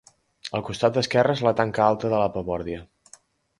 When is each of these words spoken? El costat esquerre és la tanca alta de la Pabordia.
El 0.59 0.63
costat 0.69 0.97
esquerre 1.01 1.35
és 1.37 1.45
la 1.49 1.53
tanca 1.61 1.85
alta 1.91 2.13
de 2.17 2.25
la 2.25 2.33
Pabordia. 2.39 2.83